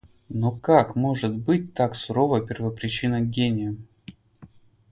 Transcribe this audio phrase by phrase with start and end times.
[0.29, 3.87] Но как может быть так сурова первопричина к гениям?